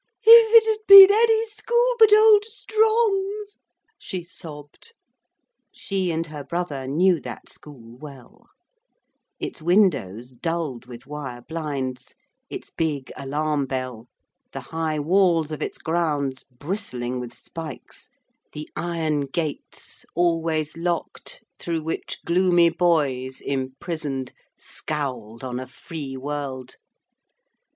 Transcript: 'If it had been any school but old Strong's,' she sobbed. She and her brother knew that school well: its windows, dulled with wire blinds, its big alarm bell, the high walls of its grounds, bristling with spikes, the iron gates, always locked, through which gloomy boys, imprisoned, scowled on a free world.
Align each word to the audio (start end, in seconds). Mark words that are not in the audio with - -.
'If 0.23 0.63
it 0.63 0.65
had 0.67 0.79
been 0.87 1.11
any 1.11 1.45
school 1.45 1.93
but 1.99 2.11
old 2.11 2.43
Strong's,' 2.45 3.59
she 3.99 4.23
sobbed. 4.23 4.93
She 5.71 6.09
and 6.11 6.25
her 6.25 6.43
brother 6.43 6.87
knew 6.87 7.19
that 7.19 7.47
school 7.49 7.97
well: 7.99 8.47
its 9.39 9.61
windows, 9.61 10.31
dulled 10.31 10.87
with 10.87 11.05
wire 11.05 11.43
blinds, 11.43 12.15
its 12.49 12.71
big 12.71 13.13
alarm 13.15 13.67
bell, 13.67 14.07
the 14.53 14.59
high 14.73 14.97
walls 14.97 15.51
of 15.51 15.61
its 15.61 15.77
grounds, 15.77 16.45
bristling 16.45 17.19
with 17.19 17.31
spikes, 17.31 18.09
the 18.53 18.67
iron 18.75 19.27
gates, 19.27 20.03
always 20.15 20.75
locked, 20.77 21.43
through 21.59 21.83
which 21.83 22.23
gloomy 22.25 22.69
boys, 22.71 23.39
imprisoned, 23.39 24.33
scowled 24.57 25.43
on 25.43 25.59
a 25.59 25.67
free 25.67 26.17
world. 26.17 26.77